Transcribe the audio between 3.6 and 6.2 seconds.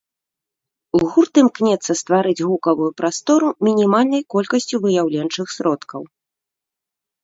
мінімальнай колькасцю выяўленчых сродкаў.